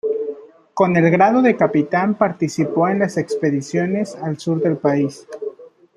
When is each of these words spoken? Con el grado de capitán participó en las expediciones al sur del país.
Con 0.73 0.97
el 0.97 1.11
grado 1.11 1.43
de 1.43 1.55
capitán 1.55 2.17
participó 2.17 2.87
en 2.87 2.97
las 2.97 3.17
expediciones 3.17 4.15
al 4.15 4.39
sur 4.39 4.59
del 4.59 4.77
país. 4.77 5.27